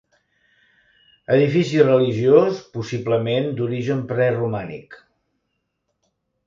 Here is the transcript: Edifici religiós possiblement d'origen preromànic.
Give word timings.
Edifici 1.35 1.83
religiós 1.83 2.63
possiblement 2.79 3.53
d'origen 3.61 4.05
preromànic. 4.15 5.01